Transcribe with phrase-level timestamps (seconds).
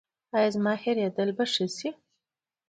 [0.35, 1.89] ایا زما هیریدل به ښه شي؟